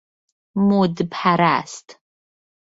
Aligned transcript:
مد 0.57 1.01
پرست 1.11 1.99